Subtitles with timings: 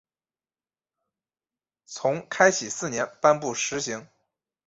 [1.85, 4.07] 从开禧四年颁布施行。